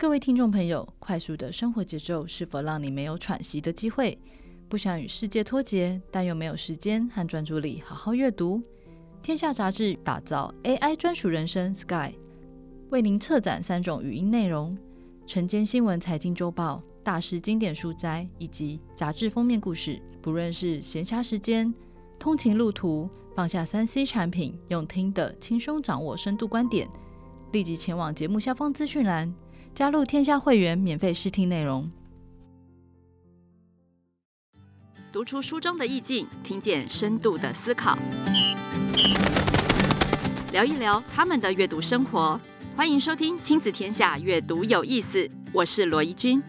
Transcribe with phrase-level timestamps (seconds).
[0.00, 4.18] 各位听众朋友，快速的生活节奏是否让你没有喘息的机会？
[4.66, 8.62] 不想与世界脱节，但又没有时间和专注力好好阅读？
[9.20, 12.14] 天下杂志打造 AI 专属人生 Sky，
[12.88, 14.74] 为您策展三种语音内容：
[15.26, 20.00] 晨间新闻、财经周报、大师经典书摘以及杂志封面故事。
[20.22, 21.74] 不论是闲暇时间、
[22.18, 23.06] 通勤路途，
[23.36, 26.88] 放下三 C 产品，用听的轻松掌握深度观点，
[27.52, 29.30] 立即前往节目下方资讯栏。
[29.80, 31.88] 加入天下会员，免费试听内容。
[35.10, 37.98] 读出书中的意境，听见深度的思考，
[40.52, 42.38] 聊一聊他们的阅读生活。
[42.76, 45.26] 欢迎收听《亲子天下》，阅读有意思。
[45.50, 46.42] 我是罗怡君。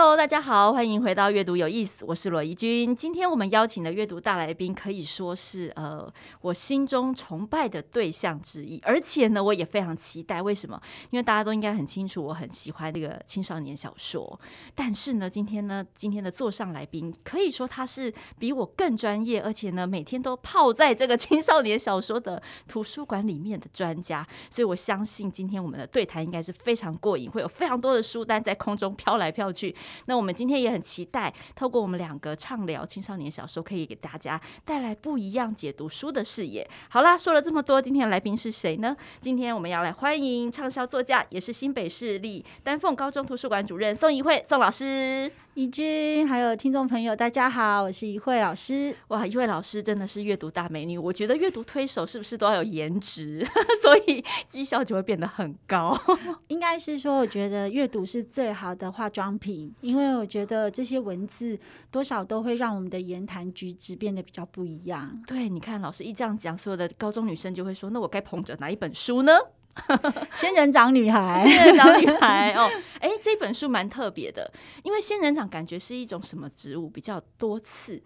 [0.00, 2.94] Hello，大家好，欢迎回到阅读有意思，我是罗怡君。
[2.94, 6.08] 今天我们邀请的阅读大来宾可以说是呃
[6.40, 10.40] 我心中崇拜的对象之一，而且呢，我也非常期待。
[10.40, 10.80] 为什么？
[11.10, 14.40] 因为大家都应该很清楚，我很喜欢这个青少年小说。
[14.72, 24.24] 但是呢，今天呢，今天的座上来宾可以说他是比我更专业，而且呢，每天都泡在这个青少年小说的图书馆里面的专家。
[24.48, 29.74] 所以我相信今天我们的对谈应该是非常过瘾，会有非常多的书单在空中飘来飘去。
[30.06, 36.68] 那我们今天也很期待，透过我们两个畅聊青少年小说，可以给大家带来不一样解读书的视野。
[36.88, 38.96] 好啦，说了这么多，今天的来宾是谁呢？
[39.20, 45.47] 今天我们要来欢迎畅销作家，也是新北市立丹凤高中图书馆主任宋怡慧宋老师。
[45.58, 48.94] 怡君，还有听众朋友，大家好，我是怡慧老师。
[49.08, 50.96] 哇，怡慧老师真的是阅读大美女。
[50.96, 53.44] 我觉得阅读推手是不是都要有颜值，
[53.82, 55.98] 所以绩效就会变得很高？
[56.46, 61.58] 应该是说，我觉得阅读是最好的化妆品，因为我觉得这些文字
[61.90, 65.20] 多少都会让我们的言谈举止变得比较不一样。
[65.26, 69.32] 对，你看老师一这样讲，所有的高中女生就会说：“那我该捧着哪一本书呢？”
[70.34, 72.68] 仙人掌女孩，仙人掌女孩哦，
[73.00, 74.50] 哎，这本书蛮特别的，
[74.82, 78.02] 因为仙人掌感觉是一种什么植物，比较多刺。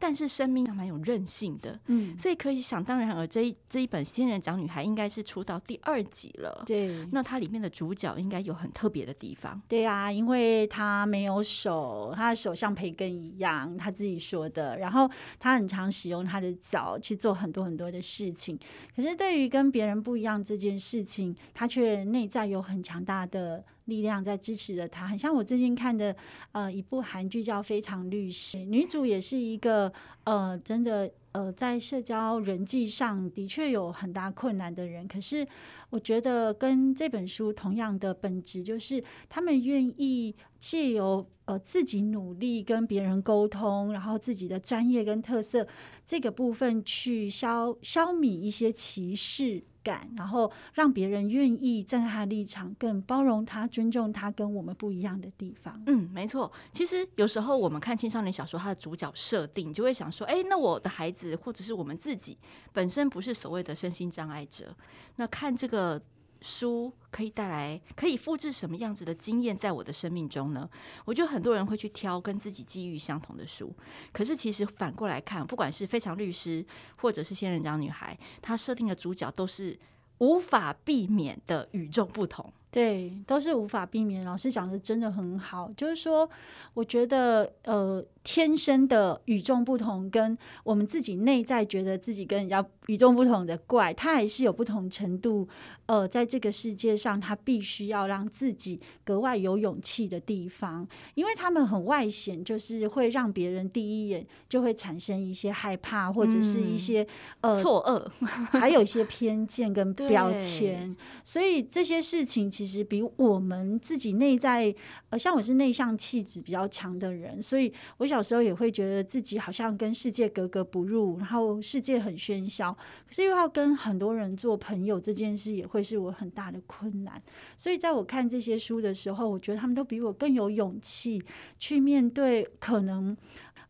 [0.00, 7.06] 但是生命还蛮有韧性的，嗯，所以可以想当然而这一这一本《仙人掌女孩》应该是出到第二集了，对。
[7.12, 14.78] 那它里面的主角应该有很特别的地方，对啊，因为她没有手，她的手像培根一样，她自己说的。
[14.78, 18.58] 然后她很常使用她的脚去做很多很多的事情，
[18.96, 23.62] 可是对于跟别人不一样这件事情，她却内在有很强大的。
[23.90, 26.16] 力量在支持着他，很像我最近看的
[26.52, 29.92] 呃一部韩剧叫《非常律师》，女主也是一个
[30.24, 35.46] 呃真的呃在社交人际上的确有很大困难的人，可是
[35.90, 45.66] 我觉得跟这本书同样的本质，就是他们愿意借由呃自己努力跟别人沟通，然后自己的专业跟特色
[46.06, 49.64] 这个部分去消消弭一些歧视。
[49.82, 55.82] 感，然后让别人愿意站在他的立场，更包容他、尊重他跟我们不一样的地方。
[55.86, 56.50] 嗯，没错。
[56.72, 62.38] 其实有时候我们看青少年小说，它的主角设定就会想说：哎，那我的孩子或者是我们自己
[62.72, 64.74] 本身不是所谓的身心障碍者，
[65.16, 66.00] 那看这个。
[66.40, 70.68] 书可以带来，可以复制什么样子的经验在我的生命中呢？
[71.04, 73.74] 我觉得很多人会去挑跟自己机遇相同的书，
[74.12, 76.64] 可是其实反过来看，不管是非常律师
[76.96, 79.78] 或者是仙人掌女孩，她设定的主角都是
[80.18, 82.52] 无法避免的与众不同。
[82.70, 84.24] 对，都是无法避免。
[84.24, 86.28] 老师讲的真的很好，就是说，
[86.74, 88.04] 我觉得呃。
[88.22, 95.48] 天生的与众不同，跟我们自己内在觉得自己跟人家与众不同的怪，他还是有不同程度。
[95.86, 107.02] 呃，在这个世界上，他必须要让自己格外有勇气的地方，因为他们很外显，就是会让别人第一眼就会产生一些害怕，或者是一些、
[107.40, 108.26] 嗯、呃错愕，
[108.60, 110.94] 还有一些偏见跟 标签。
[111.24, 114.74] 所以这些事情其实比我们自己内在，
[115.08, 118.10] 呃，像我是内向气质比较强的人，所以我。
[118.10, 122.76] 小时候也会觉得自己好像跟世界格格不入，然后世界很喧嚣，
[123.06, 127.22] 可是又要跟很多人做朋友，这件事也会是我很大的困难。
[127.56, 131.22] 所以在我看这些书的时候，我觉得他们都比我更有勇气
[131.56, 133.16] 去面对可能，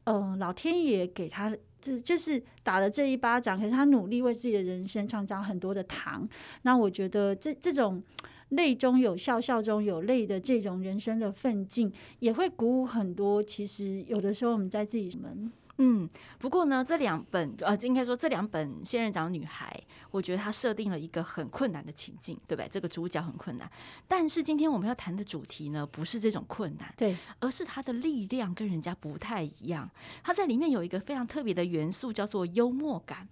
[0.05, 6.27] 呃，老天爷给他就就是打了这一巴掌，可是他努力为自己的人生创造很多的糖。
[6.63, 8.03] 那我觉得这这种。
[8.50, 13.43] 泪中有笑，笑中有泪的这种人生的奋进，也会鼓舞很多。
[13.43, 15.50] 其实有的时候我们在自己门
[15.82, 16.06] 嗯，
[16.38, 22.69] 不过呢，这两本呃，应该说这两本《仙人掌女孩》，我觉得它设定了一个很困难的情境，对不对？
[22.69, 23.70] 这个主角很困难，
[24.06, 29.88] 但是今天我们要谈的主题呢，不是这种困难，对，而是他的力量跟人家不太一样。
[30.23, 33.26] 他在里面有一个非常特别的元素，叫做幽默感。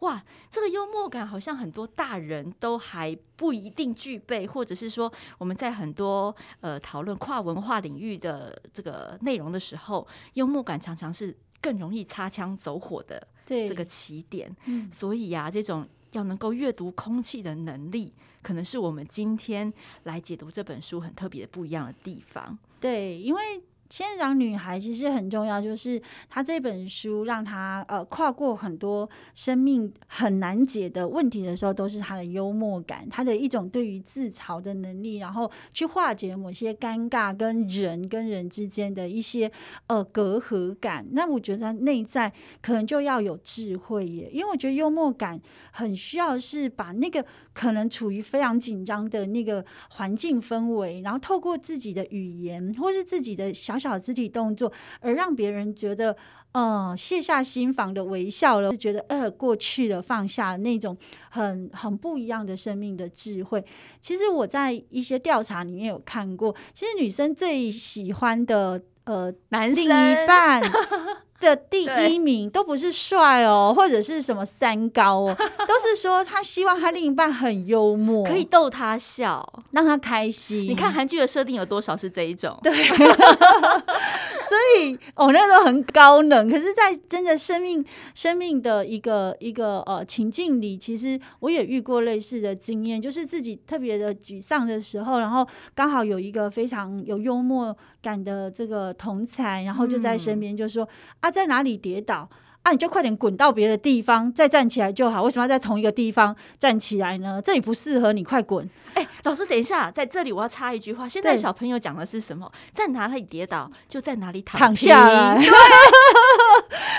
[0.00, 11.36] 哇，这个幽默感好像很多大人都还不一定具备，或者是说我们在很多呃讨论跨文化领域的这个内容的时候，幽默感常常是。
[11.62, 19.70] 更容易擦枪走火的这个起点，嗯，所以呀、啊，这种要能够阅读空气的能力，可能是我们今天
[20.04, 22.58] 来解读这本书很特别的不一样的地方。
[22.80, 23.62] 对，因为。
[23.90, 39.50] 仙人掌女孩其实很重要，就是她这本书让她呃跨过很多生命很难解的问题的时候，都是她的幽默感，她的一种对于自嘲的能力，然后去化解某些尴尬跟人跟人之间的一些
[39.88, 41.04] 呃隔阂感。
[41.10, 42.32] 那我觉得内在
[42.62, 45.40] 可能就要有智慧耶，因为我觉得幽默感
[45.72, 53.79] 很需要是把那个可能处于非常紧张的那个环境氛围，然后透过自己的语言或是自己的小。
[53.80, 56.14] 小肢体动作，而让别人觉得，
[56.52, 60.96] 呃，卸下心房的微笑了，是觉得，呃，过去了，放下那种
[61.30, 63.64] 很很不一样的生命的智慧。
[64.00, 70.62] 其实我在一些调查里面有看过，其实女生最喜欢的，呃，男生另一半。
[71.40, 80.62] 的第一名都不是帅哦，或者是什么三高哦，都是说他希望他另一半很幽默，可以逗他笑，让他开心。
[80.68, 82.58] 你看韩剧的设定有多少是这一种？
[82.62, 82.72] 对，
[84.50, 86.50] 所以哦，那个时候很高冷。
[86.50, 100.88] 可是，在真的生命生命的一个一个呃情境里，其实我也遇过类似的经验，就是自己特别的沮丧的时候，然后刚好有一个非常有幽默感的这个同才，然后就在身边就说、嗯、
[101.20, 101.30] 啊。
[101.30, 102.28] 在哪里跌倒
[102.62, 102.72] 啊？
[102.72, 105.22] 你就快点滚到别的地方，再站起来就好。
[105.22, 107.40] 为什么要在同一个地方站起来呢？
[107.44, 108.68] 这里不适合你，快滚！
[108.94, 111.08] 哎、欸，老师，等一下，在这里我要插一句话。
[111.08, 112.50] 现在小朋友讲的是什么？
[112.72, 115.36] 在哪里跌倒，就在哪里躺，躺下来。
[115.36, 115.44] 对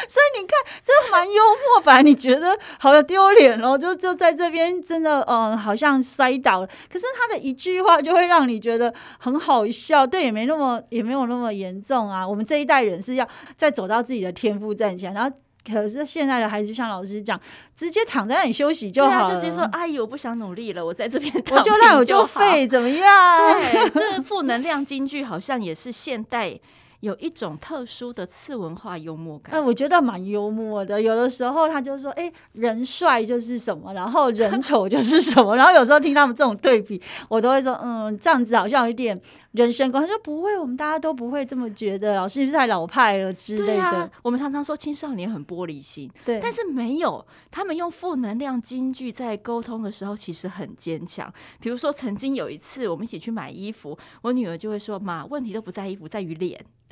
[0.08, 2.02] 所以你看，这蛮幽默吧？
[2.02, 3.78] 你觉得好像丢脸哦？
[3.78, 6.68] 就就在这边，真的，嗯，好像摔倒了。
[6.92, 10.06] 可是他的一句话就会让你觉得很好笑。
[10.06, 12.28] 对，也没那么，也没有那么严重啊。
[12.28, 15.32] 我们这一代人是要再走到自己的天赋站起来，然后。
[15.66, 17.40] 可是现在的孩子像老师讲，
[17.76, 23.08] 直接躺在那里休息就好了，啊、就直接说：“阿姨，我不想努力了，我在这边躺我就烂我就废， 怎么样？”
[23.62, 26.60] 对， 这负能量金句好像也是现代。
[27.02, 31.02] 有一种特殊的次文化幽默感，哎、呃，我觉得蛮幽默的。
[31.02, 35.56] 有的时候他就说：“哎、欸，人帅就是什么，然后人丑就是什么。
[35.58, 39.20] ”然后有时候听他们这种对比，我都会说：“嗯，这样子好像有一点
[39.52, 43.84] 人身攻击。”他说：“不会，我们大家都不会这么觉得。”老师是太老派了之类的。
[43.84, 51.32] 啊、我们常常说青少年很玻璃心，对，但是没有，他们用负能量金句在沟通的时候，其实很坚强。
[51.60, 56.64] 比如说，曾经有一次我们一起去买衣服，我女儿就会说：“妈，问题都不在衣服，在于脸。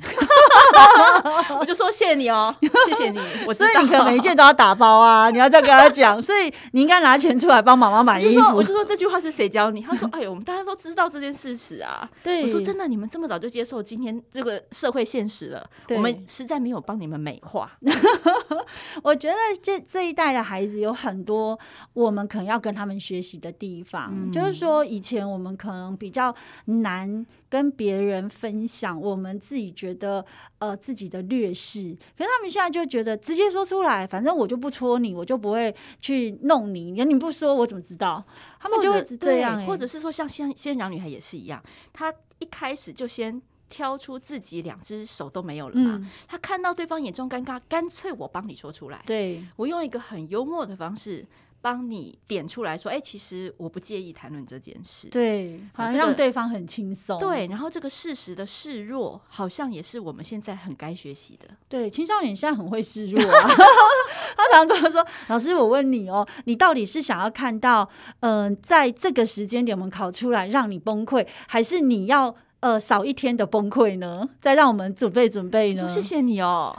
[1.58, 2.54] 我就说谢谢你哦，
[2.86, 3.18] 谢谢你。
[3.46, 6.20] 我所以你可能每一件都要打包啊，你要这样跟他讲。
[6.20, 8.56] 所以你应该拿钱出来帮妈妈买衣服。
[8.56, 9.82] 我就说这句话是谁教你？
[9.82, 17.78] 他说：“哎呦，我们大家都知道这件事实啊。”对，我说真的，你们这么早就接受今天这个社会现实了，我们实在没有帮你们美化。
[19.02, 21.58] 我觉得这这一代的孩子有很多
[21.92, 26.34] 我们可能要跟他们学习的地方，嗯、就是说以前我们可能比较
[26.66, 27.26] 难。
[27.50, 30.24] 跟别人分享我们自己觉得
[30.60, 38.24] 呃自己的劣势，可是他们现在就觉得直接说出来，反正我就不戳你，我就不会去弄你，你不说我怎么知道？
[38.60, 41.60] 他们就会这样、欸，或者是说像仙仙人掌女孩也是一样，
[41.92, 51.24] 她一开始就先挑出自己两只手都没有了嘛，她、嗯、看到对方眼中尴尬，干脆我帮你说出来，对，我用一个很幽默的方式。
[51.60, 57.46] 帮你点出来说，哎、欸，其实我不介意谈论这件事，对，好像让对方很轻松，对。
[57.48, 61.48] 然后这个事实的示弱，好像也是我们现在很该学习的。
[61.68, 63.48] 对，青少年现在很会示弱啊。
[64.36, 67.88] 他常常跟我说：“老师，我问你哦，你到底是想要看到，
[68.20, 74.28] 嗯、呃，在这个时间点我们考出来让你崩溃，还是你要？”呃，少一天的崩溃呢？
[74.38, 75.80] 再让我们准备准备呢？
[75.80, 76.76] 说谢谢你哦，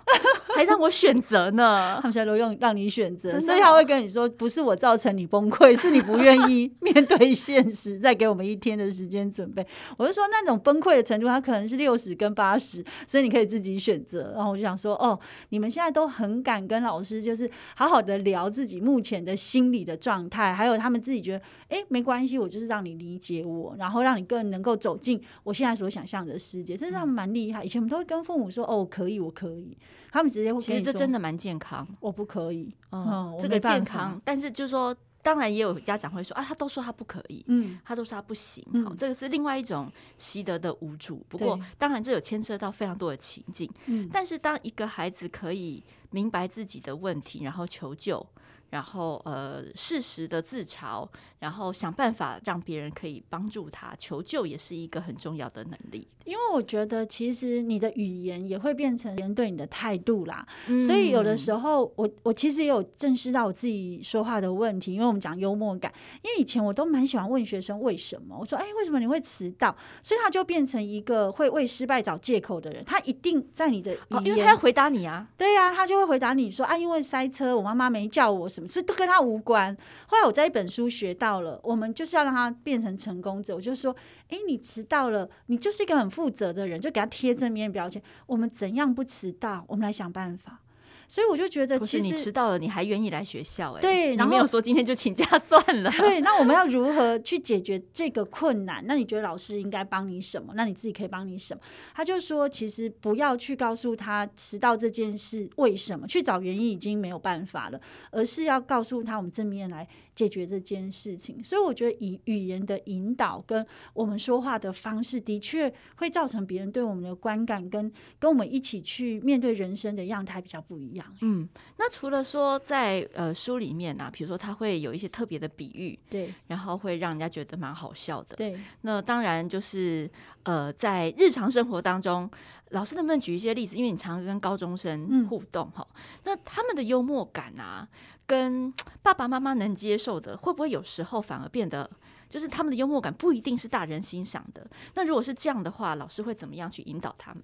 [0.55, 1.95] 还让我选择呢。
[1.99, 9.65] 他们现在都用让你选择，所以他会跟你说，不是我造成你崩溃，是你不愿意 面对现实，再给我们一天的时间准备。
[9.97, 14.33] 我就说那种崩溃的程度，它可能是六十跟八十，所以你可以自己选择。
[14.35, 15.19] 然后我就想说，哦，
[15.49, 25.70] 你们现在都很敢跟老师，就是好好的聊自己目前的心理的状态，还有他们自己觉得，哎，没关系，我就是让你理解我，然后让你更能够走进我现在。
[25.75, 27.63] 所想象的世界，这是他们蛮厉害。
[27.63, 29.77] 以前我们都会跟父母说：“哦，可以，我可以。”
[30.11, 34.95] 他们直接会其实这真的蛮健康，我不可以，嗯，这个健康，但是就是说。
[35.23, 39.87] 当然也有家长会说啊，他都说他不可以，嗯，他都说他不行，好、嗯，这个是另外一种
[40.17, 41.23] 习得的无助。
[41.29, 48.25] 不过，当然这有牵涉到非常多的情境，嗯，但是当一个孩子可以明白自己的问题，然后求救。
[48.71, 51.07] 然后呃，适时的自嘲，
[51.41, 56.07] 然后想办法让别人可以帮助他，求救也是一个很重要的能力。
[56.23, 60.45] 因为我觉得，其实你的语言也会变成别人对你的态度啦。
[60.67, 64.93] 嗯、所以有的时候，我我其实也有正视到我自己说话的问题。
[64.93, 68.37] 因为我们讲幽默感，因为以前我都蛮喜欢问学生为什么。
[68.39, 69.75] 我说，哎，为什么你会迟到？
[70.03, 72.85] 所以他就变成一个会为失败找借口的人。
[72.85, 75.27] 他一定在你的语言，哦、因为他要回答你啊。
[75.35, 78.67] 对呀、啊，他就会回答你说，啊，因为塞车，我妈妈没叫我什么。
[78.67, 79.75] 所以都跟他无关。
[80.05, 83.55] 后来我在一本书学到了，我们就是要让他变成成功者。
[83.55, 83.95] 我就说，
[84.27, 88.01] 哎，你迟到了，你就是一个很负责的人，就给他贴正面标签。
[88.25, 89.63] 我们怎样不迟到？
[89.69, 90.59] 我们来想办法。
[91.07, 93.79] 所以我就觉得，其实你迟到了，你还愿意来学校、欸？
[93.79, 95.91] 哎，对，然后没有说今天就请假算了。
[95.91, 98.81] 对，那我们要如何去解决这个困难？
[98.87, 100.53] 那你觉得老师应该帮你什么？
[100.55, 101.59] 那你自己可以帮你什么？
[101.93, 111.43] 他就说，其实不要去告诉他迟到这件事为什么，去找原因已经没有办法了，而是要告诉他，我们正面来解决这件事情。
[111.43, 121.15] 所以我觉得，以语言的引导跟我们说话的方式，的确会造成别人对我们的观感跟跟我们一起去面对人生的样态比较不一样。
[121.21, 128.59] 嗯，那除了说在呃书里面啊，比如说他会有一些特别的比喻，对，然后会让人家觉得蛮好笑的，对。
[128.81, 130.09] 那当然就是
[130.43, 132.29] 呃，在日常生活当中，
[132.69, 133.75] 老师能不能举一些例子？
[133.75, 137.87] 因为你常跟高中生互动哈、嗯，那他们的幽默感啊，
[138.31, 138.73] 跟
[139.03, 141.89] 爸爸妈妈能接受的，会不会有时候反而变得
[142.29, 144.65] 就是他们的幽默感不一定是大人欣赏的？
[144.95, 147.43] 那如果是这样的话，老师会怎么样去引导他们？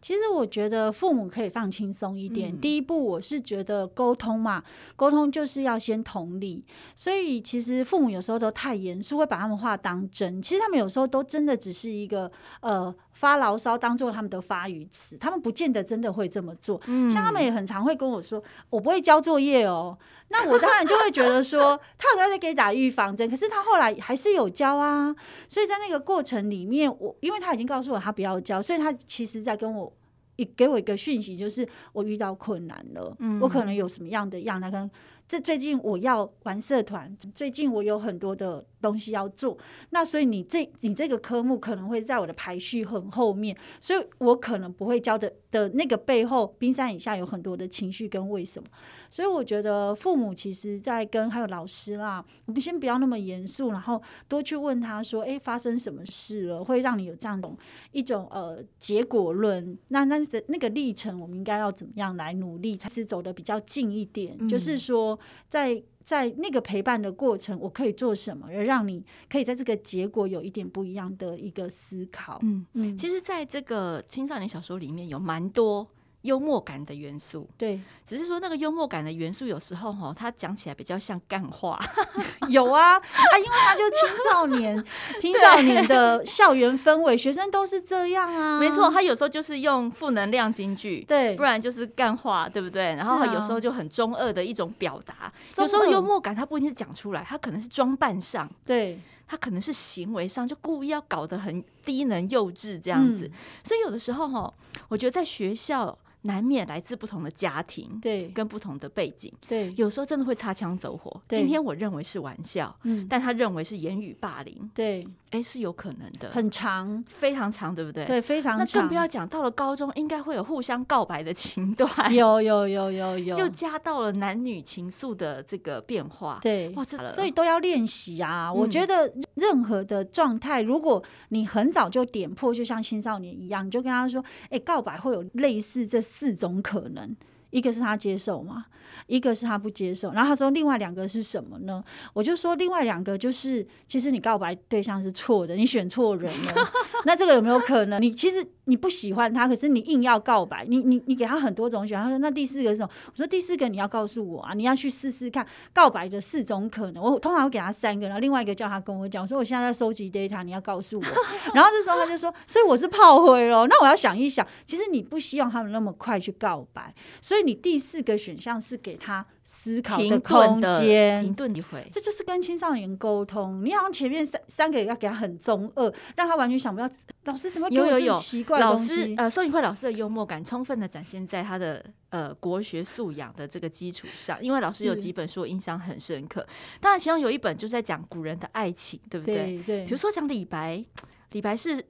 [0.00, 2.58] 其实我觉得父母可以放轻松一点。
[2.58, 4.62] 第一步，我是觉得沟通嘛，
[4.96, 6.64] 沟通就是要先同理。
[6.96, 10.40] 所以其实父母有时候都太严肃，会把他们话当真。
[10.40, 12.30] 其实他们有时候都真的只是一个
[12.62, 15.16] 呃发牢骚，当做他们的发语词。
[15.18, 16.80] 他们不见得真的会这么做。
[17.12, 19.96] 像他们也很常会跟我说：“我不会交作业哦。”
[20.28, 23.28] 那我当然就会觉得说，他有在给你打预防针。
[23.28, 25.14] 可是他后来还是有交啊。
[25.48, 29.92] 所以在那个过程里面，我因为他已经告诉我他不要交，所以他其实在跟我。
[30.36, 34.90] 也给我一个讯息，就是我遇到困难了，嗯，我可能有什么样的样，那跟
[35.28, 38.64] 这最近我要玩社团，最近我有很多的。
[38.80, 39.56] 东西要做，
[39.90, 48.68] 那所以你这你这个科目可能会在我的排序很后面，所以我可能不会教的的那个背后，冰山以下有很多的情绪跟为什么，
[49.10, 57.56] 所以我觉得父母其实在跟还有老师啦，我们先不要那么严肃，然后多去问他说，哎，发生什么事了，会让你有这样种
[57.92, 65.18] 一种呃结果论，那那那个历程，我们应该要怎么样来努力，才是走的比较近一点，嗯、就是说
[65.48, 65.82] 在。
[66.04, 72.38] 在那个陪伴的过程，我可以做什么，而让你可以在这个结果有一点不一样的一个思考。
[72.42, 75.86] 嗯嗯，其实，在这个青少年小说里面有蛮多。
[76.22, 81.78] 幽默感的元素，对，只是说那个幽默感的元素有时候哈，他讲起来比较像干话。
[82.48, 84.84] 有啊，啊，因为他就青少年，
[85.18, 88.60] 青少年的校园氛围，学生都是这样啊。
[88.60, 92.94] 没错，他有时候就是用负能量金句，对，不然就是干话，对不对？
[92.96, 95.32] 然后有时候就很中二的一种表达。
[95.56, 103.30] 有时候幽默感他不一定是讲出来，他可能是装扮上，对，他可能是行为上就故意要搞得很低能幼稚这样子。
[103.64, 104.52] 所以有的时候哈，
[104.88, 105.96] 我觉得在学校。
[106.22, 111.18] 难免来自不同的家庭，对，跟不同的背景，对，有时候真的会擦枪走火。
[111.28, 118.04] 今天我认为是玩笑，嗯，但他认为是言语霸凌，对，哎，是有可能的，很长，非常长，对不对？
[118.04, 118.66] 对，非常长。
[118.66, 128.52] 那更不要讲到了高中，应该会有互相告白的情段，有有有有有，又加到了男女情愫的这个变化，对，哇，这所以都要练习啊。
[128.52, 135.98] 我觉得任何的状态，如果你很早就点破，就像青少年一样，你就跟他说，哎，告白会有类似这。
[136.10, 137.14] 四种可能，
[137.50, 138.64] 一个是他接受嘛，
[139.06, 140.12] 一个是他不接受。
[140.12, 141.82] 然后他说另外两个是什么呢？
[142.12, 146.70] 我就说另外两个就是，其实你告白对象是错的，你选错人了。
[147.04, 148.00] 那这个有没有可能？
[148.00, 148.46] 你其实。
[148.66, 152.04] 你不喜欢他，可是你硬要告白，你你你给他很多种选项。
[152.04, 161.02] 他说：“那第四个是什么？”我说：“第四个你要告诉我啊，你要去试试看告白的四种可能。”我通常会给他三个，然后另外一个叫他跟我讲，说：“我现在在收集 data，你要告诉我。
[161.52, 173.64] ”然后这时候他就说：“所以我是炮灰咯。”那我要想一想，其实你不希望他们那么快去告白，所以你第四个选项是给他思考的空间，停顿一回，这就是跟青少年沟通。
[173.64, 176.88] 你好像前面三三个要给他很中二，让他完全想不到
[177.24, 186.46] 老师怎么有有有奇怪老师呃，宋怡慧老师的幽默感充分的展现在他的呃国学素养的这个基础上，因为老师有几本书我印象很深刻，
[186.80, 189.36] 当然其中有一本就是在讲古人的爱情，对不对？
[189.36, 190.84] 对，对，比如说讲李白，
[191.32, 191.84] 李白是。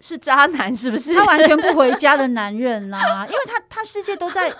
[0.00, 1.14] 是渣男是不是？
[1.14, 4.52] 他完全不回家的男人呐、啊， 因为他他世界都在，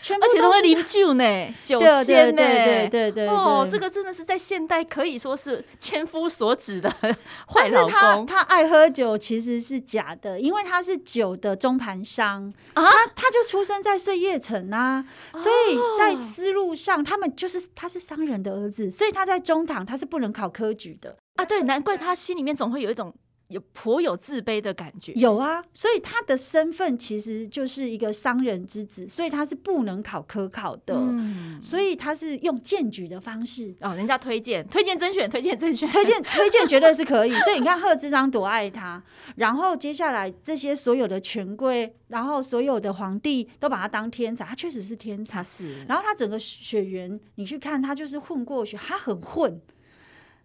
[0.00, 3.28] 全部都而且都会饮酒呢，酒仙呢，对对对对对。
[3.28, 6.88] 哦，这个真的是在现代可以说是千夫所指的
[7.52, 8.24] 坏老公。
[8.24, 21.44] 他他爱喝酒其实是假的，因为他是酒的中盘商啊，他他就出生在碎叶城啊，所以在思路上，他们就是他是商人的儿子，所以他在中堂他是不能考科举的啊。
[21.44, 23.12] 对，难怪他心里面总会有一种。
[23.48, 33.74] 有颇有自卑的感觉，有啊，所以他的身份其实就是一个商人之子，所以他是不能考科考的，嗯、所以他是用荐举的方式。
[33.80, 39.02] 哦，人家推荐、推荐甄选、推荐甄选、推荐 推荐绝对是可以，所以你看贺知章多爱他，
[39.36, 49.58] 然后接下来这些所有的权贵，然后所有的皇帝都把他当天才，他确实是天才，是，然后他整个血缘，你去看他就是混过去，他很混。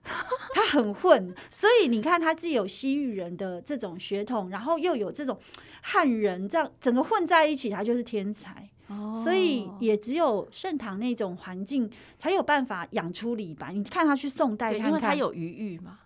[0.03, 5.39] 他很混，所以你看，他既有西域人的这种血统，然后又有这种
[5.81, 8.69] 汉人，这样整个混在一起，他就是天才。
[8.87, 13.71] 哦，所以也只有盛唐那种环境，才有办法养出李白。
[13.71, 15.99] 你看他去宋代看看，因为他有余裕嘛。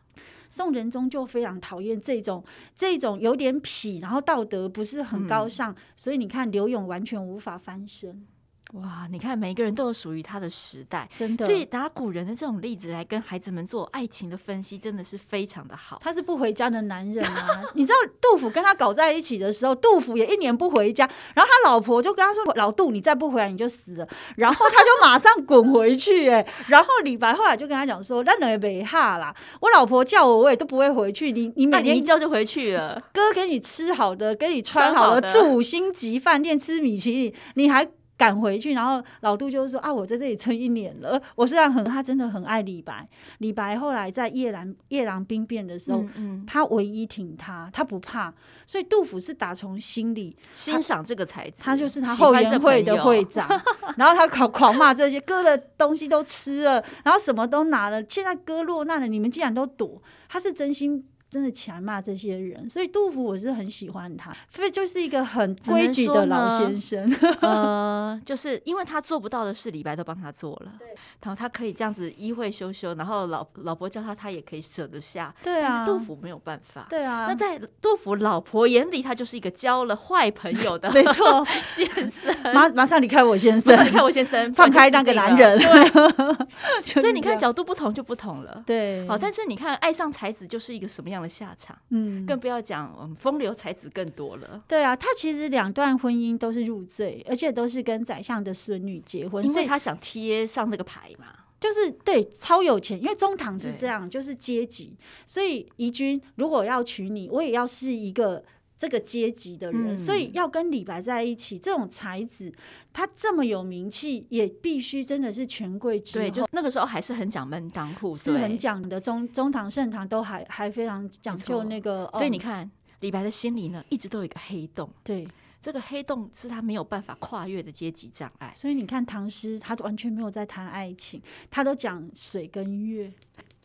[0.49, 2.41] 宋仁宗就非常讨厌这种
[2.75, 8.25] 这种有点痞，然后道德不是很高尚，嗯、所以你看刘勇完全无法翻身。
[8.73, 11.45] 哇，你看每一个人都有属于他的时代，真的。
[11.45, 15.97] 所以打古人的这种例子来跟孩子们做爱情的分析，真的是非常的好。
[16.01, 41.21] 他是不回家的男人啊，你知道杜甫跟他搞在一起的时候，杜甫也一年不回家，然后他老婆就跟他说：“老杜，你再不回来你就死了。”然后他就马上滚回去，哎，然后李白后来就跟他讲说：“那你别哈啦，我老婆叫我我也都不会回去，你你每天一叫就回去了，哥给你吃好的，给你穿好了，住五星级饭店，吃米其林，你还。”赶回去，然后老杜就是说啊，我在这里撑一年了。
[41.35, 43.07] 我虽然很，他真的很爱李白。
[43.37, 48.33] 李白后来在夜郎夜郎兵变的时候，嗯嗯，他唯一挺他，他不怕。
[48.65, 53.47] 所以杜甫是打从心里欣赏这个才子，他就是他后援会的会长。
[53.95, 58.03] 然后他狂狂骂这些割的东西都吃了，然后什么都拿了。
[58.07, 61.05] 现在割落难了，你们竟然都躲，他是真心。
[61.29, 67.13] 真的强骂这些人，所以杜甫我是很喜欢他，所以就是一个很规矩的老先生。
[67.41, 70.73] 呃，就是因为他做不到的事，李白都帮他做了。
[70.79, 70.87] 对，
[71.21, 75.33] 然后他可以这样子依会修修，然后老老婆叫他，他也可以舍得下。
[75.43, 76.87] 对啊，但是杜甫没有办法。
[76.89, 80.89] 对啊，那在杜甫老婆眼里，他就是一个交了坏朋友的。
[80.95, 85.59] 没错，先生，马马上离开我先生，离开我先生， 放开那个男人。
[85.59, 88.63] 对，所以你看角度不同就不同了。
[88.65, 91.77] 对，好，但是你看爱上才子就是一个什么样的下场？
[91.89, 94.63] 嗯，更不要讲，嗯，风流才子更多了。
[94.67, 101.27] 对啊，他其实两段婚姻都是入赘，而且都是跟宰相的孙女结婚，因为他想贴上那个牌嘛。
[101.59, 104.95] 就是对，超有钱，因为中堂是这样，就是阶级。
[105.25, 108.43] 所以宜君如果要娶你，我也要是一个。
[108.77, 112.53] 这个阶级的人，嗯、所以要跟李白在一起，这种才子，
[112.93, 116.25] 他这么有名气，也必须真的是权贵之后。
[116.25, 119.01] 对，就那个时候还是很讲门当户对，是很讲的。
[119.01, 122.07] 中中堂、盛堂都还还非常讲究那个。
[122.13, 124.87] 所以你看，李白的心里呢，一直都有一个黑洞。
[125.03, 125.27] 对，
[125.59, 128.51] 这个黑洞是他没有办法跨越的阶级障碍。
[128.55, 133.11] 所以你看，唐诗他完全没有在谈爱情，他都讲水跟月，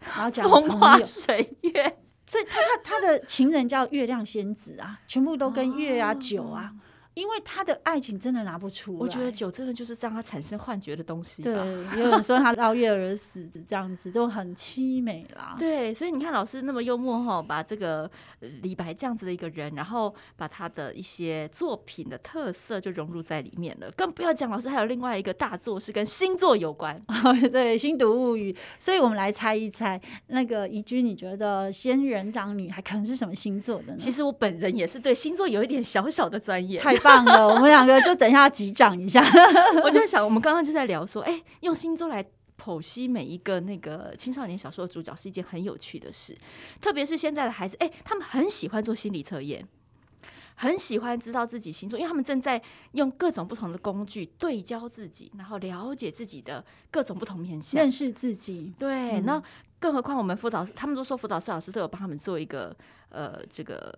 [0.00, 1.98] 然后讲风花水月。
[2.32, 6.72] 所以他他他的情人叫月亮仙子啊，全部都跟月啊、酒啊。
[7.14, 11.42] 因为他的爱情真的拿不出来，我觉得酒真的就是让他产生幻觉的东西。
[11.42, 11.52] 对，
[11.98, 15.54] 有人说他绕月而死的这样子，就很凄美啦。
[15.60, 18.10] 对，所以你看老师那么幽默哈，把这个
[18.62, 23.90] 李白这样子的一个人，然后把他的一些作品的特色就融入在里面了。
[23.96, 26.98] 更不要讲，老师还有另外一个大作是跟星座有关。
[27.52, 28.52] 对，《星读物语》。
[28.78, 33.94] 所以我们来猜一猜，那个宜君，你觉得仙人掌女孩可能是什么星座的呢？
[33.98, 36.80] 其实我本人也是对星座有一点小小的专业。
[37.02, 39.22] 棒了， 我们两个就等一下击掌一下。
[39.84, 42.24] 我就想，我们刚刚就在聊说，哎、欸，用星座来
[42.62, 46.36] 剖析每一个那个青少年小说的主角是一件很有趣的事，
[46.80, 49.66] 特别是现在的孩子，哎、欸，他们很喜欢做心理测验，
[50.54, 52.62] 很喜欢知道自己星座，因为他们正在
[52.92, 58.72] 用各种不同的工具对焦自己，然后了解自己的各种不同面向，认识自己。
[58.78, 59.42] 对，那、嗯、
[59.80, 62.76] 更何况我们辅导，他们都说辅导师老师都有帮他们做一个
[63.08, 63.92] 呃这个。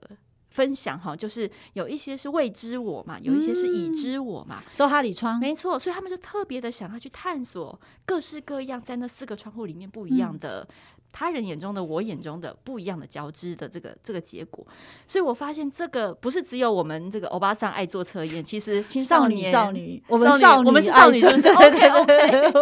[0.54, 4.62] 分享哈，就是有一些是未知我嘛，有一些是已知我嘛。
[4.74, 10.66] 周哈里窗，没错，所以他们就特别的想要去探索各式各样在那四个窗户里面不一样的。
[11.14, 14.66] 嗯他人眼中的我眼中的不一样的交织的这个这个结果，
[15.06, 22.52] 所以我发现这个不是只有我们这个欧巴桑爱做测验，其实 青少年少女，我们少女，我们是少女，是不是？OK OK，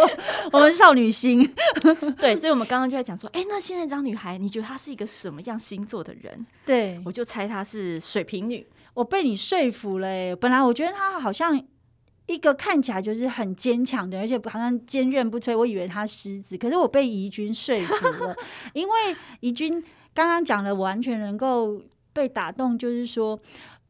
[0.53, 1.51] 我们是少女心。
[2.21, 6.47] 对，所以我们刚刚就在讲说，哎、欸，那仙人掌女孩，你觉得她是一个什么样星座的人？
[6.67, 8.67] 对，我就猜她是水瓶女。
[8.93, 11.59] 我被你说服了、欸，本来我觉得她好像。
[12.27, 15.57] 一个看起来就是很坚强的，而且好像坚韧不摧。
[15.57, 18.37] 我以为他狮子，可是我被怡君说服了，
[18.73, 18.95] 因为
[19.41, 19.83] 怡君
[20.15, 21.83] 刚刚讲的，完全能够
[22.13, 22.79] 被打动。
[22.79, 23.39] 就是说，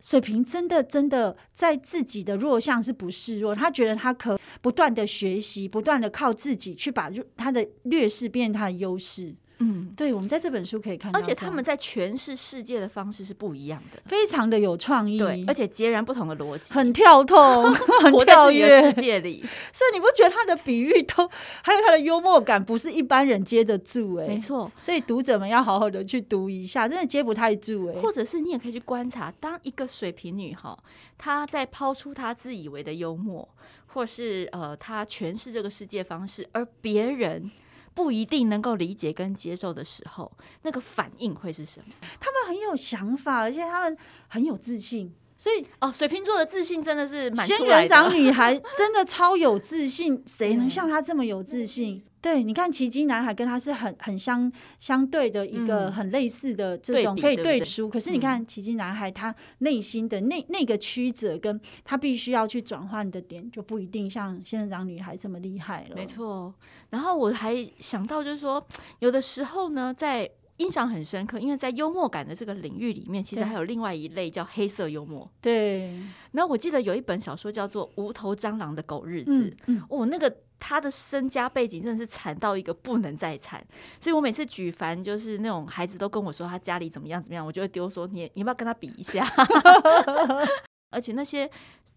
[0.01, 9.35] 水瓶真的真的在自己的弱项是不示弱，他觉得他可不断的学习，不断的靠自己去把他的劣势变成他的优势。
[9.63, 17.73] 嗯，对，我们在这本书可以看到，而且他们在诠释世界的方式是不一样的，非常的有创意，对，而且截然不同的逻辑，很跳痛，
[18.03, 19.41] 很跳跃世界里。
[19.73, 21.29] 所以你不觉得他的比喻都
[21.63, 24.17] 还有他的幽默感，不是一般人接得住？
[24.17, 24.71] 哎，没错。
[24.79, 28.01] 所以读者们要好好的去读一下，真的接不太住哎。
[28.01, 30.77] 或者是你也可以去观察，当一个水瓶女哈，
[31.17, 33.49] 她在抛出她自以为的幽默，
[33.87, 37.51] 或是呃，她诠释这个世界方式，而别人。
[37.95, 40.31] 不一定能够理解跟接受的时候，
[40.63, 41.87] 那个反应会是什么？
[42.19, 43.97] 他们很有想法，而且他们
[44.29, 45.15] 很有自信。
[45.37, 52.01] 所以哦，水瓶座的自信真的是蛮仙人掌女孩真的超有自信，谁能像她这么有自信？
[52.23, 65.97] 嗯、对，你看奇迹男孩跟他是很很相相对的一个很类似的这种可以对书，可是你看奇迹男孩他内心的那那个曲折，跟他必须要去转换的点就不一定像仙人掌女孩这么厉害了。
[65.97, 66.55] 没错。
[66.91, 68.65] 然后我还想到就是说，
[69.01, 75.29] 有的时候呢，在印象很深刻，因为在幽默感的这个领域里面，其实还有另外一类叫黑色幽默。
[75.41, 75.99] 对。
[76.31, 80.33] 然后我记得有一本小说叫做《无头蟑螂的狗日子》，嗯，嗯，哦，那个
[80.65, 83.61] 他的身家背景真的是惨到一个不能再惨，
[83.99, 89.27] 所以我每次举凡就是那种孩子都跟我说他家里怎么样怎么样，我就会丢说，你你要不要跟他比一下？
[90.91, 91.51] 而且那些。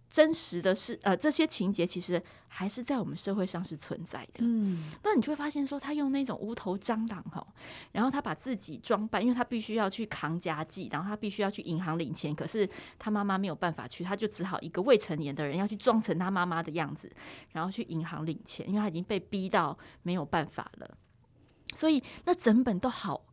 [0.09, 4.39] 真实的是，呃，这些情节其实还是在我们社会上是存在的。
[4.39, 7.45] 嗯，那你就会发现说，他用那种无头蟑螂哈，
[7.91, 17.11] 然后他把自己装扮，因为他必须要去扛家计，然后他必须要去银行领钱，可是他妈妈没有办法去，他就只好一个未成年的人要去装成他妈妈的样子，
[17.51, 20.97] 然后去银行领钱，因为他已经被逼到没有办法了。
[21.73, 23.25] 所以那整本都好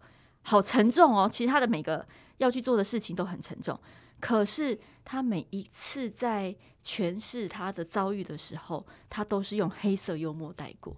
[0.43, 2.05] 好沉重哦，其实他的每个
[2.39, 3.79] 要去做的事情都很沉重，
[4.23, 10.95] 可是他每一次在诠释他的遭遇的时候，他都是用黑色幽默带过。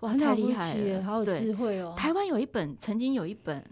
[0.00, 1.94] 哇，太厉害了，好有智慧哦！
[1.96, 3.64] 台湾有一本，曾经有一本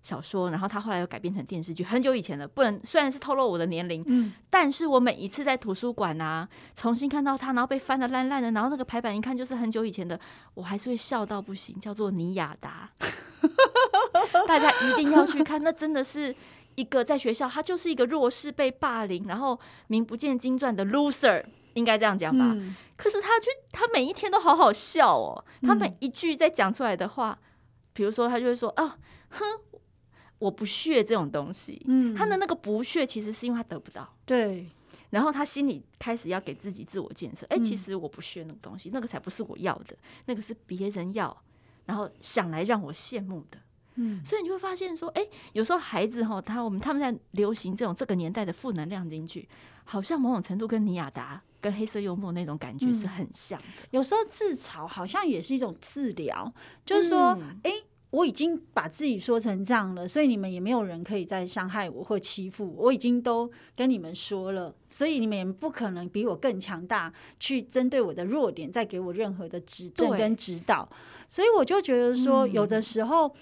[0.00, 10.18] 小说，然后他后来又改编成电视剧，很久以前了，不能虽然是透露我的年龄，嗯，但是我每一次在图书馆啊，重新看到他，然后被翻的烂烂的，然后那个排版一看就是很久以前的，
[10.54, 12.88] 我还是会笑到不行，叫做尼亚达，
[14.46, 16.34] 大家一定要去看，那真的是。
[16.74, 22.52] 一个在学校，他就是一个弱势被霸凌，然后名不见经传的 loser，应该这样讲吧？
[22.54, 27.38] 嗯、可是他却他每一天都好好笑哦，嗯、他每一句在讲出来的话，
[27.92, 28.98] 比如说他就会说啊，
[29.30, 29.44] 哼，
[30.38, 31.82] 我不屑这种东西。
[31.86, 34.14] 嗯，他的那个不屑其实是因为他得不到。
[34.26, 34.68] 对，
[35.10, 37.46] 然后他心里开始要给自己自我建设。
[37.50, 41.44] 哎、欸，其实我不屑那个东西，那个才不是我要的，那个是别人要，
[41.84, 43.58] 然后想来让我羡慕的。
[43.96, 49.48] 嗯，所以你就会发现说，哎、欸，有时候孩子哈，他我们他们在流行这种这个年代的负能量进去，
[49.84, 53.66] 好像某种程度跟尼亚达跟黑色幽默那种感觉是很像的。
[53.90, 56.52] 有时候自嘲好像也是一种治疗，
[56.84, 57.70] 就是说，哎、嗯。
[57.70, 62.84] 欸我已经把自己说成这样了，所以你们也没有人可以再伤害我或欺负我。
[62.84, 70.88] 我已经都跟你们说了，所以你们也不可能比我更强大，去针对我的弱点再给我任何的指正跟指导。
[71.28, 73.34] 所以我就觉得说，有的时候，嗯、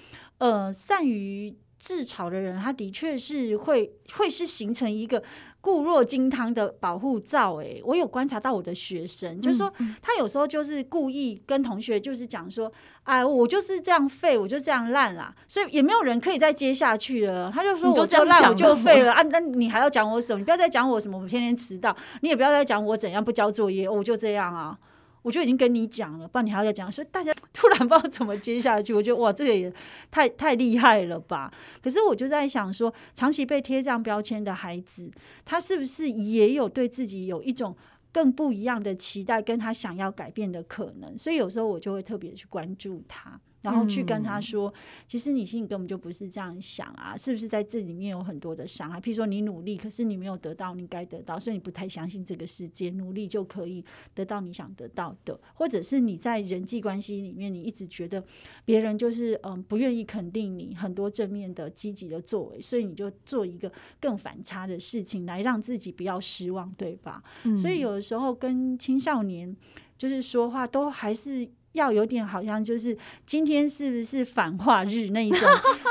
[0.42, 1.54] 呃，善于。
[1.82, 5.20] 自嘲的人，他的确是会会是形成一个
[5.60, 7.60] 固若金汤的保护罩。
[7.60, 9.68] 哎，我有观察到我的学生，就是说
[10.00, 17.50] 他有时候就是故意跟同学就是讲说，哎，我就是这样废，我就这样烂啦，所以也没有人可以再接下去了。
[17.52, 20.38] 他就说，我就烂，我就废了啊，那你还要讲我什么？
[20.38, 24.78] 你不要再讲我什么，我天天迟到，你也不要再讲我怎样不交作业，我就这样啊。
[25.22, 28.92] 我就已经跟你讲了，不然你还要再讲，所以大家突然不知道怎么接下去。
[28.92, 29.72] 我觉得哇，这个也
[30.10, 31.52] 太太厉害了吧！
[31.82, 35.10] 可是我就在想说，长期被贴这样标签的孩子，
[35.44, 37.76] 他是不是也有对自己有一种
[38.12, 41.16] 更不一样的期待，跟他想要改变的可能？
[41.16, 43.40] 所以有时候我就会特别去关注他。
[43.62, 44.74] 然后去跟他说，嗯、
[45.06, 49.00] 其实你心里根本就不是这样想啊，是不是在这里面有很多的伤害？
[49.00, 58.22] 譬如说你努力，可是你没有得到你该得到，所以你不太相信这个世界努力就可以得到你想得到的，或者是你在人际关系里面，你一直觉得
[58.64, 63.70] 别人就是嗯不愿意肯定你很多正面的积极的作为，所以你就做一个
[64.00, 67.22] 更反差的事情来让自己不要失望，对吧？
[67.44, 69.56] 嗯、所以有的时候跟青少年
[69.96, 71.48] 就是说话都还是。
[71.72, 75.40] 要有点好像就是今天是不是反话日那一种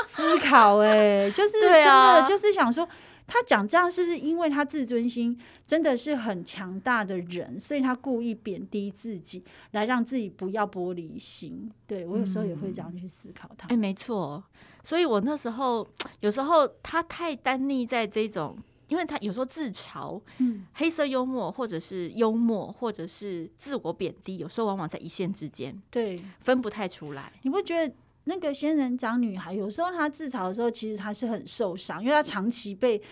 [0.04, 2.88] 思考哎、欸，就 是真的就是想说
[3.26, 11.70] 他讲这样是不是因为他自尊心真的是很强大的人，所以他故意贬低自己来让自己不要玻璃心。
[11.86, 13.68] 对，我有时候也会这样去思考他。
[13.68, 14.42] 哎、嗯，欸、没错，
[14.82, 15.86] 所以我那时候
[16.20, 18.58] 有时候他太单立在这种。
[18.92, 27.32] 因为他有时候自嘲，嗯，黑色幽默，或者是幽默，或者是自我贬低，有时候往往在一线之间，对，分不太出来。
[27.40, 33.02] 你不觉得那个仙人掌女孩有时候她自嘲的时候，其实她是很受伤，因为她长期被。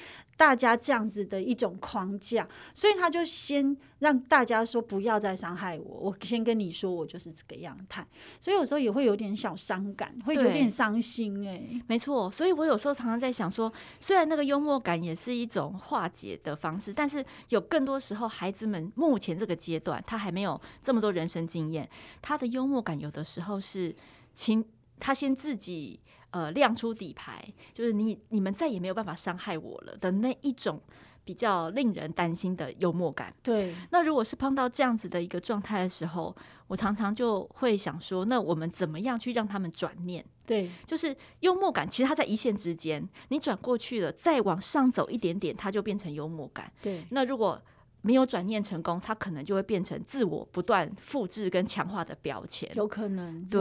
[0.41, 5.85] 大家这样子的一种框架，所以她就先让大家说不要再伤害我。
[5.85, 8.07] 我先跟你说，我就是这个样态。
[8.41, 11.83] 所以有时候也会有点小伤感，会有点伤心哎、欸。
[11.87, 13.71] 没错，所以我有时候常常在想说，
[14.01, 21.87] 虽然那个幽默感也是一种化解的方式，但是有更多时候，孩子们目前这个阶段，他还没有这么多人生经验，
[22.23, 23.95] 他的幽默感有的时候是，
[24.33, 24.65] 请
[25.01, 25.99] 他先自己。
[26.33, 30.81] 呃，亮出底牌，就是你你们再也没有办法伤害我了的那一种
[31.25, 33.35] 比较令人担心的幽默感。
[33.43, 36.33] 对，那如果是碰到这样子的一个状态的时候，
[36.69, 40.25] 我常常就会想说，那我们怎么样去让他们转念？
[40.47, 46.73] 对，就是幽默感，其实它在一线之间，你转过去了，再往上走一点点，它就变成幽默感。
[46.81, 47.61] 对，那如果
[48.03, 52.71] 没有转念成功，他可能就会变成自我不断复制跟强化的标签。
[52.75, 53.61] 有可能，对。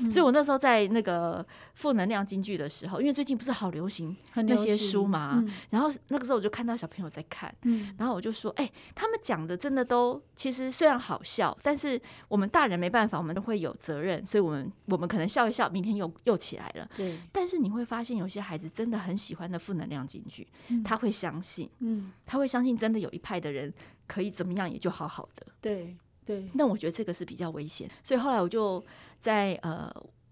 [0.00, 16.88] 嗯、所以我那时候在那个负能量京剧的时候，因为最近不是好流行那些书嘛，嗯、然后那个时候我就看到小朋友在看，嗯、然后我就说：“哎、欸，他们讲的真的都其实虽然好笑，但是我们大人没办法，我们都会有责任，所以我们我们可能笑一笑，明天又又起来了。
[16.96, 17.18] 对。
[17.30, 23.57] 但是你会发现，有些孩子真的很喜欢的负能量京剧，嗯、他会相信，嗯，他会相信真的有一派的人。
[23.58, 23.74] 人
[24.06, 25.46] 可以怎么样，也就好好的。
[25.60, 28.84] 对对，那我觉得这个是比较危险，所以后来我就
[29.18, 29.90] 在呃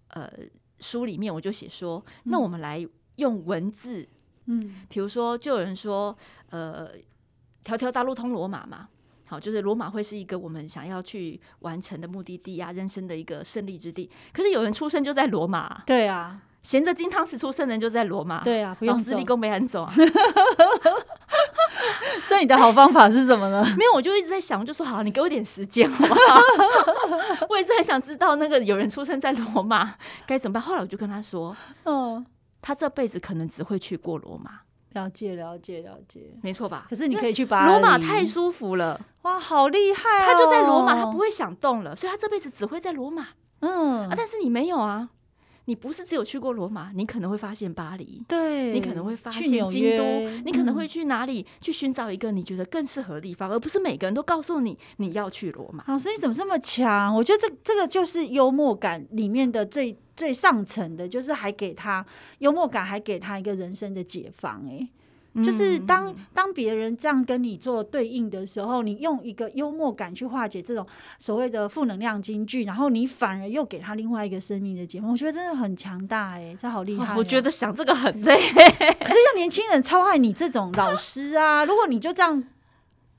[0.08, 0.30] 呃
[0.78, 2.86] 书里面我就写说，嗯、那我们来
[3.16, 4.06] 用文字，
[4.44, 6.14] 嗯，比如说就有人说，
[6.50, 6.90] 呃，
[7.64, 8.88] 条条大路通罗马嘛，
[9.24, 14.10] 好，就是罗马会是一个我们想要去完成的目的地啊，人生的一个胜利之地。
[14.34, 19.92] 可是有人出生就在罗马，对啊，衔着金汤匙出生的人就在罗马，对啊，不用走，老师立功没安走啊。
[22.36, 23.64] 所以你的好方法是什么呢？
[23.78, 26.38] 没有，我就一直在想，就说好，你给我点时间，好不好？
[27.48, 29.94] 我也是很想知道那个有人出生在罗马
[30.26, 30.62] 该怎么办。
[30.62, 32.26] 后来我就跟他说，嗯，
[32.60, 34.50] 他这辈子可能只会去过罗马。
[34.90, 36.84] 了解，了解，了解，没错吧？
[36.90, 40.24] 可是你可以去巴黎，罗马太舒服了，哇，好厉害哦！
[40.26, 43.28] 他就在罗马，他不会想动了，所以他这辈子只会在罗马。
[43.60, 45.08] 嗯，啊，但是你没有啊。
[45.66, 50.04] 你不是只有去过罗马，你可能会发现巴黎，对，你可能会发现京都，
[50.44, 55.84] 你可能会去哪里去寻找一个你觉得更适合的地方，嗯、而不是每个人都告诉你你要去罗马。
[55.88, 57.14] 老师，你怎么这么强？
[57.14, 62.04] 我觉得这这个就是幽默感里面的最最上层的，就是还给他
[62.38, 64.78] 幽默感，还给他一个人生的解放、欸。
[64.78, 64.88] 哎。
[65.42, 70.86] 就是当当别人这样跟你做对应的时候，你用一个幽默感去化解这种
[71.18, 77.18] 所谓的负能量金句，然后你反而又给他另外一个生命的节目，我觉得真的很强大哎、欸，这好厉害、喔！
[77.18, 82.42] 我觉得想这个很累， 可是像年轻人超爱你这种老师啊，如果你就这样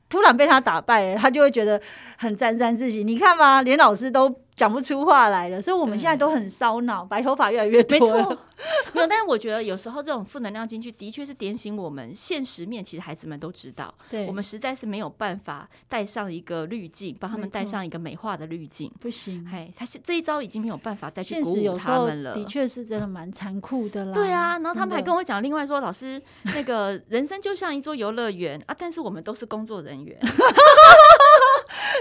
[0.10, 1.82] 突然被他打败了，他就会觉得
[2.18, 3.04] 很沾沾自喜。
[3.04, 4.42] 你看吧，连老师都。
[4.58, 8.00] 讲不出话来了，所以我们现在都很烧脑，白头发越来越多。
[8.00, 8.38] 没错，
[8.92, 19.48] 没有，但是我觉得有时候这种负能量进去的确是点醒我们现实面，其实孩子们都知道，对我们实在是没有办法带上一个滤镜，帮他们带上一个美化的滤镜，不行。
[19.48, 22.34] 嘿，他这一招已经没有办法再去鼓舞他们了。
[22.34, 24.12] 的确是真的蛮残酷的啦。
[24.12, 26.20] 对啊，然后他们还跟我讲，另外说，老师，
[26.56, 30.18] 那个人生就像一座游乐园啊，但是我们都是工作人员。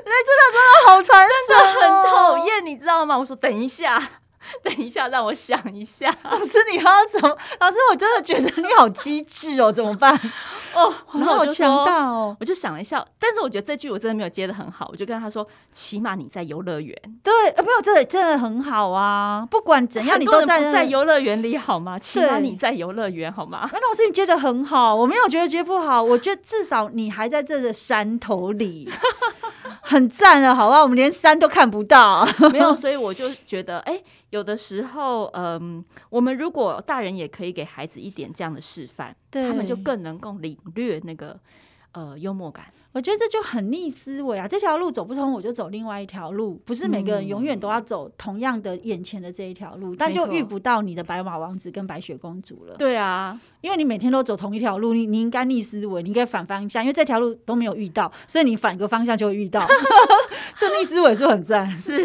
[0.04, 3.16] 那真的真的好传神，真的很讨厌，你知道吗？
[3.18, 4.00] 我说等一下，
[4.62, 6.14] 等一下，让我想一下。
[6.24, 7.36] 老师，你要怎么？
[7.60, 10.14] 老师，我真的觉得你好机智哦，怎么办？
[10.74, 16.94] 哦，然后我就强大哦，我就想了一下，但是我觉得这句我真的没有接的很好，我就跟他说：起码你在游乐园。
[17.22, 19.46] 对，呃，没有，这真的很好啊。
[19.50, 21.98] 不管怎样，你都在在游乐园里好吗？
[21.98, 23.68] 起码你在游乐园好吗？
[23.72, 28.92] 那老师，你接的很好，我没有觉得接不好，我觉得至少你还在这个山头里。
[29.86, 30.82] 很赞了，好吧？
[30.82, 41.38] 我们连山都看不到， 没有， 所以我就觉得，哎、欸，有的时候，嗯，我们如果大人也可以给孩子一点这样的示范，他们就更能够领略那个
[41.92, 42.66] 呃幽默感。
[42.92, 44.48] 我觉得这就很逆思维啊！
[44.48, 46.54] 这条路走不通，我就走另外一条路。
[46.64, 52.74] 不是每个人永远都要走同样的眼前的这一条路，嗯、但就遇不到你的白马王子跟白雪公主了。
[52.78, 59.66] 对啊，因为你每天都走同一条路，你你应该逆思维，你应该反方向，因为这条路都没有遇到，所以你反个方向就会遇到。
[60.56, 61.68] 这逆思维是很赞。
[61.76, 62.00] 是，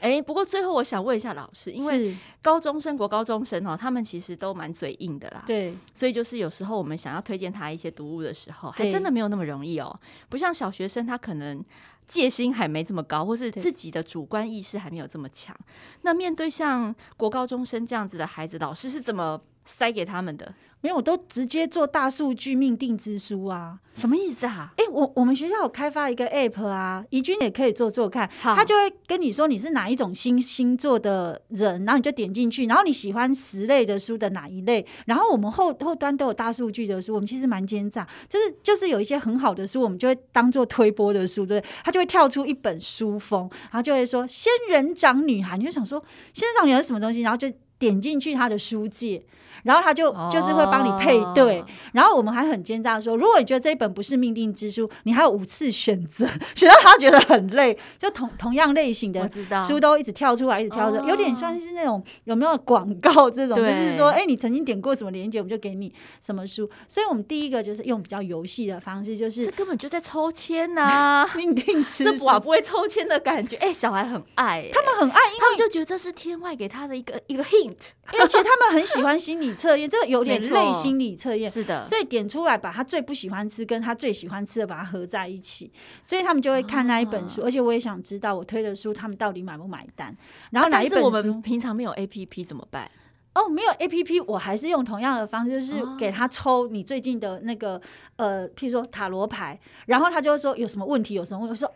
[0.00, 5.42] 哎、欸，不过最后我想问一下老师，因为高中生、国高中生哦，他们其实都蛮嘴硬的啦。
[5.44, 9.98] 对，所以就是有时候我们想要推荐他一些读物的时候，还真的没有那么容易哦。
[10.28, 11.60] 不像小学生，他可能
[12.06, 15.54] 戒心还没这么高，或是自己的主观意识还没有这么强。
[16.02, 20.54] 那面对像国高中生这样子的孩子，老师是怎么塞给他们的？
[20.82, 24.72] 没有，我都直接做大数据命定之书啊，什么意思啊？
[24.78, 49.22] 哎、欸，我我们学校有开发一个 app 啊，怡君也可以做做看，他就会跟你说你是哪一种星星座的人，然后你就点进去，然后你喜欢十类的书的哪一类，然后我们后后端都有大数据的书，我们其实蛮奸诈，就是就是有一些很好的书，我们就会当做推播的书，对，他就会跳出一本书封，然后就会说仙人掌女孩，你就想说仙人掌女孩什么东西，然后就点进去他的书界。
[49.64, 59.30] 然后他就就是会帮你配对，然后我们还很奸诈说，如果你觉得这一本不是命定之书，你还有五次选择， 选到他觉得很累，就同同样类型的
[59.66, 66.68] 书都一直跳出来，一直跳出来，有点像是那种有没有广告这种，就是说，哎，你曾经点过什么链接，我们就给你什么书。
[66.88, 77.76] 所以我们第一个就是用比较游戏的方式，就是这根本就在抽签呐， 命定之书，这不会抽签的感觉，哎，小孩很爱，他们很爱，因为他们就觉得这是天外给他的一个一个 hint，
[78.18, 79.49] 而且他们很喜欢心理。
[79.56, 85.70] 测验这个有点类心理测验，是的，所以点出来把他最不喜欢吃跟他最喜欢吃的把它合在一起，
[86.02, 90.16] 所以他们就会看那一本书，啊、而且我也想知道我推的书他们到底买不买单。
[90.50, 92.90] 然后哪一本书、啊、我们平常没有 APP 怎么办？
[93.32, 97.80] 哦，没有 APP，我还是用同样的方式，就是给他抽你最近的那个
[98.16, 101.72] 呃，譬如说塔罗牌，然后他就会说有什么问题，有什么问题，我说。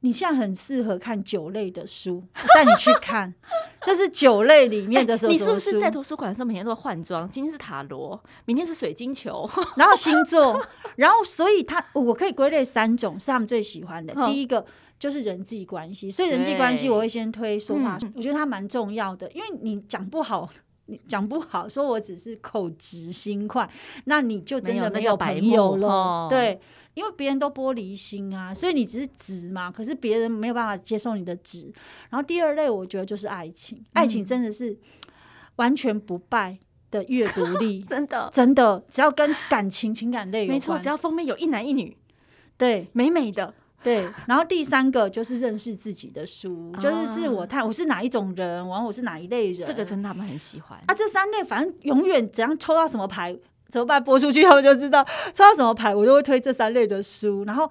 [0.00, 2.22] 你现在很适合看酒类的书，
[2.54, 3.34] 带你去看，
[3.82, 5.32] 这是酒类里面的什么？
[5.32, 7.28] 你是不是在图书馆的时候每天都会换装？
[7.28, 10.64] 今天是塔罗，明天是水晶球， 然后星座，
[10.96, 14.14] 然后所以他我可以归类三种是他们最喜欢的。
[14.26, 14.64] 第一个
[14.98, 20.48] 就是人际关系，所以人际关系我会先推说话，我觉得它蛮重要的，因为你讲不好。
[20.90, 23.68] 你讲不好，说我只是口直心快，
[24.04, 26.26] 那你就真的没有朋友了。
[26.30, 26.58] 对，
[26.94, 31.70] 因为别人都玻璃心啊，所以你只是直嘛，可是别人没有办法接受你的直。
[32.08, 34.74] 然后第二类，我觉得就是爱情，爱情真的是
[35.56, 36.58] 完全不败
[36.90, 41.94] 的阅读力， 真的真的，只要跟感情、情感类有关，没错，只要封面有一男一女，
[42.56, 43.52] 对，美美的。
[43.82, 50.94] 对，然后第三个就是认识自己的书，就是自我探，我是哪一种人，然后我是哪一类人，这个真的他们很喜欢啊。
[50.94, 53.38] 这三类反正永远怎样抽到什么牌，
[53.68, 54.02] 怎么办？
[54.02, 57.70] 播出去他们就知道抽到什么牌，我就会推这三类的书，然后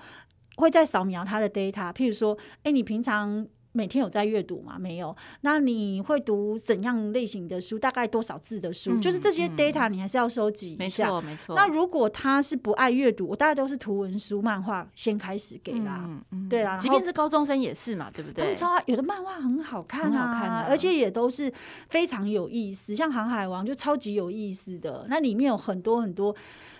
[0.56, 3.46] 会再扫描他的 data，譬如说，哎，你平常。
[3.78, 4.78] 每天有在阅读吗？
[4.80, 5.16] 没有。
[5.42, 7.78] 那你会读怎样类型的书？
[7.78, 8.90] 大概多少字的书？
[8.94, 11.06] 嗯、就是这些 data 你还是要收集一下。
[11.06, 11.56] 没错，没错。
[11.56, 16.02] 那如果他是不爱阅读，我大概都是图文书、漫画先开始给啦。
[16.04, 18.44] 嗯嗯、对啦，即便是高中生也是嘛，对不对？
[18.44, 21.54] 他们超爱，有的漫画很好看啊，好看啊，而且也都是
[21.90, 22.96] 非常有意思。
[22.96, 26.36] 像《航海王》就超级有意思的，那里面有很多很多，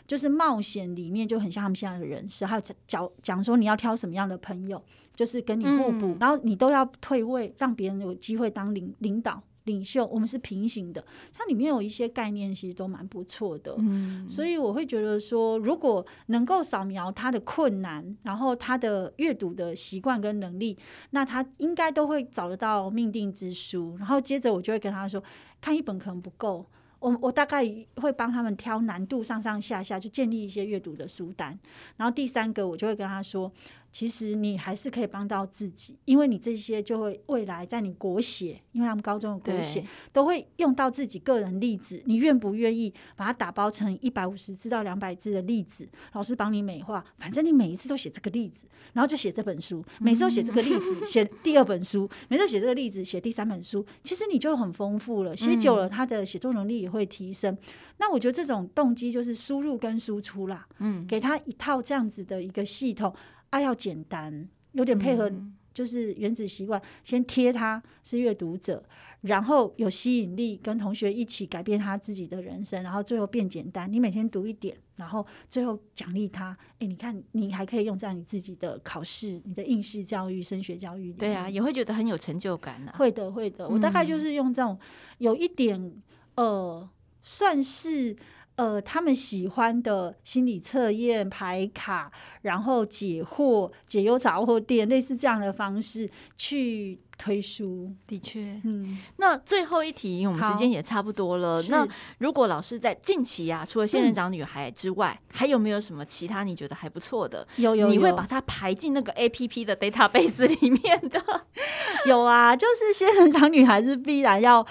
[0.08, 4.82] 就是冒险里面就很像他们现在的人设，还有讲讲说你要挑什么样的朋友。
[5.18, 10.06] 就是跟你互补，嗯、然后你都要退位，让别人有机会当领领导、领袖。
[10.06, 13.74] 我们是平行的，它里面有一些概念，其实都蛮不错的。
[13.80, 20.78] 嗯，所以我会觉得说，如果能够扫描他的困难，然后他的阅读的习惯跟能力，
[21.10, 23.96] 那他应该都会找得到命定之书。
[23.98, 25.24] 然后接着我就会跟他说，
[25.60, 26.64] 看一本可能不够。
[27.00, 27.64] 我我大概
[27.98, 31.58] 会帮他们挑难度上上下下，就建立一些阅读的书单。
[31.96, 33.52] 然后第三个，我就会跟他说，
[33.92, 42.02] 其实你还是可以帮到自己，因为你这些就会未来在你国写，因为他们高中的国写都会用到自己个人例子。
[42.06, 45.88] 你愿不愿意把它打包成一百五十字到两百字的例子？
[46.14, 55.36] 老师帮你美化，反正你每一次都写这个例子，然后就写这本书，每次都写这个例子，写第二本书，每次都写这个例子，写第三本书，其实你就很丰富了。
[55.36, 57.52] 写久了，他的写作能力也会提升。
[57.54, 57.58] 嗯、
[57.98, 63.12] 那我觉得这种动机就是输入跟输出啦，嗯，给他一套这样子的一个系统。
[63.50, 65.32] 啊，要简单，有点配合
[65.74, 68.84] 就是原子习惯，先贴他是阅读者。
[69.22, 73.92] 然后有吸引力，跟同学一起改变他自己的人生，然后最后变简单。
[73.92, 76.56] 你每天读一点，然后最后奖励他。
[76.78, 81.14] 哎，你看，你还可以用在你自己的考试、你的应试教育、升学教育里。
[81.14, 82.98] 对啊，也会觉得很有成就感呢、啊。
[82.98, 83.68] 会的，会的。
[83.68, 84.80] 我大概就是用这种
[85.18, 85.92] 有一点
[86.36, 86.88] 呃，
[87.24, 88.16] 算是
[88.58, 97.00] 呃他们喜欢的心理测验、牌卡，然后解惑、解忧杂货店，类似这样的方式去。
[97.20, 101.60] 推书的确，嗯，那最后一题，我们时间也差不多了。
[101.72, 101.84] 那
[102.20, 107.48] 如果老师在近期啊，除了仙人掌女孩之外，嗯，还有没有什么其他你觉得还不错的？
[107.56, 111.20] 有，有有，你会把它排进那个 APP 的 database 里面的？
[112.06, 114.64] 有啊，就是仙人掌女孩是必然要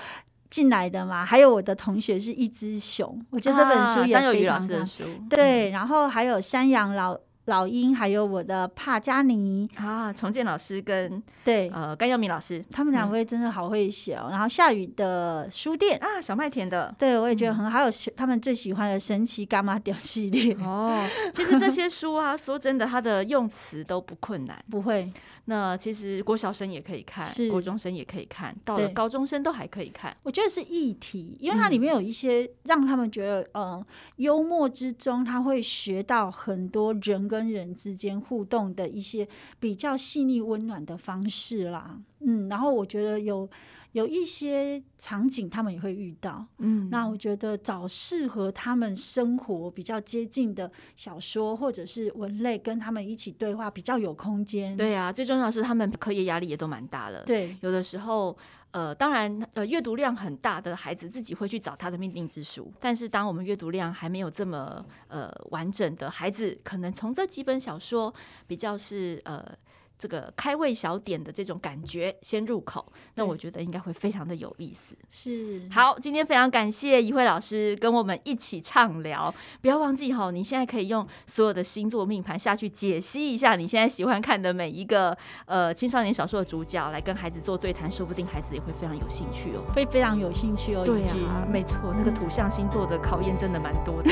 [0.57, 1.23] 进来的嘛。
[1.23, 5.05] 还有我的同学是一只熊，我觉得这本书也非常的书。
[5.29, 7.15] 对，然后还有山羊老。
[7.47, 14.25] 老鹰，还有我的帕加尼啊，重建老师跟对呃甘耀明老师，他们两位真的好会写哦。
[14.27, 17.71] 嗯、然后下雨的书店啊，小麦田的，对我也觉得很好。
[17.71, 21.07] 嗯、还有他们最喜欢的神奇伽马屌系列哦。
[21.33, 25.09] 其实这些书啊，说真的，它的用词都不困难，不会。
[25.47, 30.17] 那其实国小生也可以看，是国中生也可以看，到了高中生都还可以看。
[30.23, 33.87] 我觉得是议题，因为它里面有一些让他们觉得，嗯、呃，
[34.17, 39.27] 幽默之中他会学到很多人跟人之间互动的一些
[39.59, 41.99] 比较细腻温暖的方式啦。
[42.21, 43.49] 嗯，然后我觉得有。
[43.97, 54.77] 有一些场景他们也会遇到，嗯，那我觉得找适合他们生活比较接近的小说或者是文类，跟他们一起对话比较有空间。
[54.77, 57.23] 对啊，最重要的是他们课业压力也都蛮大的。
[57.23, 58.37] 对，有的时候，
[58.71, 68.13] 呃，当然，呃，阅读量很大的孩子自己会去找他的命定之书，但是当我们阅读量还没有这么呃完整的孩子，可能从这几本小说
[68.47, 69.57] 比较是呃。
[69.99, 74.95] 这个开胃小点的这种感觉先入口，那我觉得应该会非常的有意思。
[75.09, 79.35] 是，好，今天非常感谢怡慧老师跟我们一起畅聊。
[79.63, 85.17] 不要忘记哈，你现在可以用所有的星座命盘下去解析一下你现在喜欢看的每一个
[85.47, 90.85] 呃青少年小说的主角，来跟孩子做对谈，说不定孩子也会非常有兴趣哦，会非常有兴趣哦。
[90.85, 94.11] 对啊，没错，那个土象星座的考验真的蛮多的。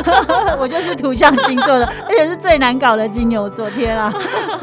[0.58, 3.66] 我就是土象星座的，而且是最难搞的金牛座。
[3.76, 4.12] 天啊！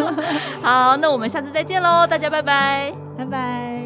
[0.63, 3.85] 好，那我们下次再见喽，大家拜拜，拜拜。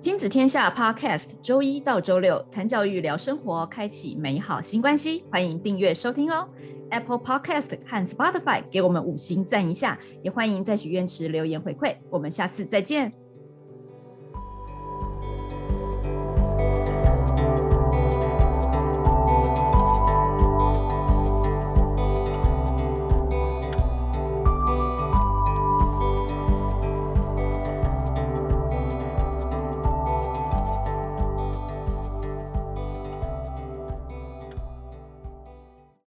[0.00, 5.24] 亲子天下 Podcast，周一到周六谈教育、聊生活，开启美好新关系。
[5.30, 6.48] 欢迎订阅收听哦
[6.88, 11.96] ，Apple Podcast 和 Spotify 给我们五星赞一下，也欢迎在许愿池留言回馈。
[12.08, 13.12] 我们下次再见。